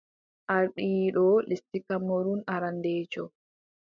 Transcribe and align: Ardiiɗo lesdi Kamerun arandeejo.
Ardiiɗo 0.55 1.25
lesdi 1.47 1.79
Kamerun 1.87 2.39
arandeejo. 2.53 3.23